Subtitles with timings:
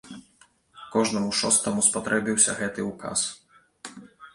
[0.95, 3.19] Кожнаму шостаму спатрэбіўся гэты ўказ.